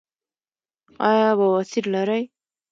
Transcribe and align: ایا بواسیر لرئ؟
ایا 1.09 1.29
بواسیر 1.39 1.85
لرئ؟ 1.93 2.21